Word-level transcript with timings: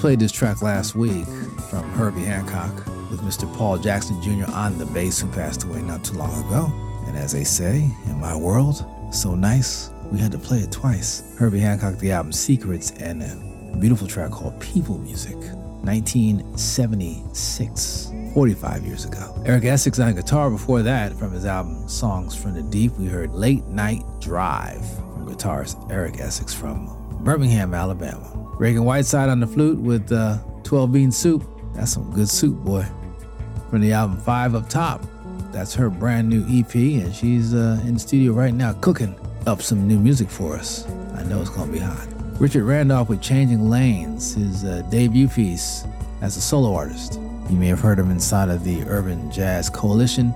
played 0.00 0.18
this 0.18 0.32
track 0.32 0.62
last 0.62 0.94
week 0.94 1.26
from 1.68 1.82
Herbie 1.90 2.24
Hancock 2.24 2.74
with 3.10 3.20
Mr. 3.20 3.46
Paul 3.58 3.76
Jackson 3.76 4.18
Jr. 4.22 4.50
on 4.50 4.78
the 4.78 4.86
bass, 4.86 5.20
who 5.20 5.30
passed 5.30 5.64
away 5.64 5.82
not 5.82 6.02
too 6.02 6.16
long 6.16 6.42
ago. 6.46 6.72
And 7.06 7.18
as 7.18 7.32
they 7.32 7.44
say, 7.44 7.86
in 8.06 8.18
my 8.18 8.34
world, 8.34 8.82
so 9.12 9.34
nice, 9.34 9.90
we 10.10 10.18
had 10.18 10.32
to 10.32 10.38
play 10.38 10.60
it 10.60 10.72
twice. 10.72 11.34
Herbie 11.36 11.60
Hancock, 11.60 11.98
the 11.98 12.12
album 12.12 12.32
Secrets, 12.32 12.92
and 12.92 13.22
a 13.22 13.76
beautiful 13.76 14.06
track 14.06 14.30
called 14.30 14.58
People 14.58 14.96
Music, 14.96 15.36
1976. 15.36 18.06
45 18.32 18.86
years 18.86 19.04
ago. 19.04 19.42
Eric 19.44 19.64
Essix 19.64 20.02
on 20.02 20.14
guitar 20.14 20.48
before 20.48 20.80
that 20.82 21.12
from 21.18 21.32
his 21.32 21.44
album 21.44 21.86
Songs 21.88 22.34
from 22.34 22.54
the 22.54 22.62
Deep. 22.62 22.92
We 22.92 23.04
heard 23.06 23.32
Late 23.32 23.66
Night 23.66 24.02
Drive 24.18 24.80
from 24.96 25.28
guitarist 25.28 25.92
Eric 25.92 26.14
Essix 26.14 26.54
from 26.54 26.96
Birmingham, 27.22 27.74
Alabama. 27.74 28.39
Ragan 28.60 28.84
Whiteside 28.84 29.30
on 29.30 29.40
the 29.40 29.46
flute 29.46 29.78
with 29.78 30.12
uh, 30.12 30.36
12 30.64 30.92
bean 30.92 31.10
soup. 31.10 31.48
That's 31.74 31.92
some 31.92 32.12
good 32.12 32.28
soup, 32.28 32.56
boy. 32.58 32.84
From 33.70 33.80
the 33.80 33.94
album 33.94 34.18
Five 34.18 34.54
Up 34.54 34.68
Top. 34.68 35.02
That's 35.50 35.74
her 35.76 35.88
brand 35.88 36.28
new 36.28 36.44
EP, 36.46 36.74
and 36.74 37.14
she's 37.14 37.54
uh, 37.54 37.80
in 37.86 37.94
the 37.94 38.00
studio 38.00 38.34
right 38.34 38.52
now 38.52 38.74
cooking 38.74 39.18
up 39.46 39.62
some 39.62 39.88
new 39.88 39.98
music 39.98 40.28
for 40.28 40.56
us. 40.56 40.86
I 41.14 41.22
know 41.22 41.40
it's 41.40 41.48
gonna 41.48 41.72
be 41.72 41.78
hot. 41.78 42.06
Richard 42.38 42.64
Randolph 42.64 43.08
with 43.08 43.22
Changing 43.22 43.70
Lanes, 43.70 44.34
his 44.34 44.62
uh, 44.62 44.82
debut 44.90 45.28
piece 45.28 45.86
as 46.20 46.36
a 46.36 46.40
solo 46.42 46.74
artist. 46.74 47.14
You 47.48 47.56
may 47.56 47.68
have 47.68 47.80
heard 47.80 47.98
him 47.98 48.10
inside 48.10 48.50
of 48.50 48.62
the 48.62 48.82
Urban 48.84 49.32
Jazz 49.32 49.70
Coalition 49.70 50.34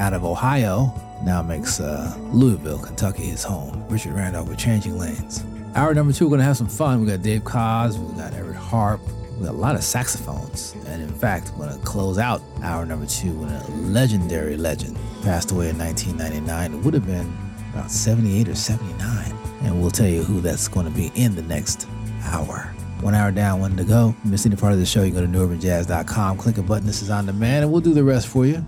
out 0.00 0.12
of 0.12 0.24
Ohio. 0.24 0.92
Now 1.22 1.40
makes 1.40 1.78
uh, 1.78 2.16
Louisville, 2.32 2.80
Kentucky 2.80 3.26
his 3.26 3.44
home. 3.44 3.86
Richard 3.88 4.14
Randolph 4.14 4.48
with 4.48 4.58
Changing 4.58 4.98
Lanes. 4.98 5.44
Hour 5.76 5.94
number 5.94 6.12
two, 6.12 6.26
we're 6.26 6.32
gonna 6.32 6.42
have 6.42 6.56
some 6.56 6.66
fun. 6.66 7.00
We 7.00 7.06
got 7.06 7.22
Dave 7.22 7.44
Koz, 7.44 7.96
we 7.96 8.18
got 8.18 8.34
Eric 8.34 8.56
Harp, 8.56 9.00
we 9.38 9.46
got 9.46 9.54
a 9.54 9.56
lot 9.56 9.76
of 9.76 9.84
saxophones. 9.84 10.74
And 10.86 11.00
in 11.00 11.12
fact, 11.12 11.52
we're 11.56 11.68
gonna 11.68 11.82
close 11.82 12.18
out 12.18 12.42
hour 12.62 12.84
number 12.84 13.06
two 13.06 13.30
with 13.32 13.50
a 13.50 13.70
legendary 13.72 14.56
legend. 14.56 14.98
Passed 15.22 15.52
away 15.52 15.68
in 15.68 15.78
1999. 15.78 16.74
It 16.74 16.84
would 16.84 16.94
have 16.94 17.06
been 17.06 17.32
about 17.72 17.90
78 17.90 18.48
or 18.48 18.56
79. 18.56 19.32
And 19.62 19.80
we'll 19.80 19.92
tell 19.92 20.08
you 20.08 20.24
who 20.24 20.40
that's 20.40 20.66
gonna 20.66 20.90
be 20.90 21.12
in 21.14 21.36
the 21.36 21.42
next 21.42 21.86
hour. 22.24 22.74
One 23.00 23.14
hour 23.14 23.30
down, 23.30 23.60
one 23.60 23.76
to 23.76 23.84
go. 23.84 24.14
Miss 24.24 24.46
any 24.46 24.56
part 24.56 24.72
of 24.72 24.80
the 24.80 24.86
show, 24.86 25.04
you 25.04 25.12
go 25.12 25.20
to 25.20 25.28
newurbanjazz.com, 25.28 26.36
click 26.36 26.58
a 26.58 26.62
button, 26.62 26.86
this 26.86 27.00
is 27.00 27.10
on 27.10 27.26
demand, 27.26 27.62
and 27.62 27.72
we'll 27.72 27.80
do 27.80 27.94
the 27.94 28.04
rest 28.04 28.26
for 28.26 28.44
you. 28.44 28.66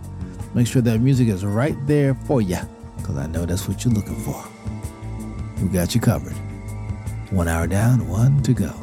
Make 0.55 0.69
sure 0.69 0.83
that 0.83 1.01
music 1.01 1.29
is 1.29 1.45
right 1.45 1.77
there 1.87 2.15
for 2.15 2.41
you, 2.41 2.59
because 2.97 3.17
I 3.17 3.27
know 3.27 3.45
that's 3.45 3.67
what 3.67 3.85
you're 3.85 3.93
looking 3.93 4.21
for. 4.21 4.45
We 5.61 5.69
got 5.69 5.95
you 5.95 6.01
covered. 6.01 6.37
One 7.33 7.49
hour 7.49 7.67
down, 7.67 8.07
one 8.09 8.43
to 8.43 8.53
go. 8.53 8.75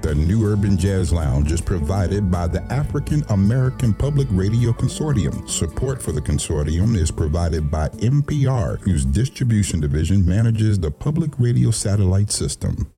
The 0.00 0.14
New 0.14 0.46
Urban 0.46 0.78
Jazz 0.78 1.12
Lounge 1.12 1.52
is 1.52 1.60
provided 1.60 2.30
by 2.30 2.46
the 2.46 2.62
African 2.72 3.26
American 3.28 3.92
Public 3.92 4.26
Radio 4.30 4.72
Consortium. 4.72 5.46
Support 5.46 6.00
for 6.00 6.12
the 6.12 6.20
consortium 6.22 6.96
is 6.96 7.10
provided 7.10 7.70
by 7.70 7.90
NPR, 7.90 8.80
whose 8.80 9.04
distribution 9.04 9.80
division 9.80 10.24
manages 10.24 10.78
the 10.78 10.90
public 10.90 11.30
radio 11.38 11.70
satellite 11.70 12.30
system. 12.30 12.90